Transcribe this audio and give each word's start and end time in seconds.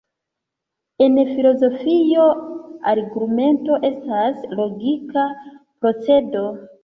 En 1.07 1.19
filozofio, 1.33 2.23
argumento 2.93 3.77
estas 3.91 4.41
logika 4.61 5.27
procedo. 5.85 6.43